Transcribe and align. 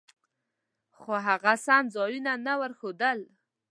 خو 0.97 1.11
هغه 1.27 1.53
سم 1.65 1.83
ځایونه 1.95 2.31
نه 2.45 2.53
ورښودل. 2.59 3.19